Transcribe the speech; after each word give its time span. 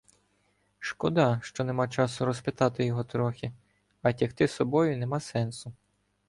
Шкода, 0.79 1.39
що 1.43 1.63
нема 1.63 1.87
часу 1.87 2.25
розпитати 2.25 2.85
його 2.85 3.03
трохи, 3.03 3.51
а 4.01 4.13
тягти 4.13 4.47
з 4.47 4.51
собою 4.55 4.97
нема 4.97 5.19
сенсу. 5.19 5.73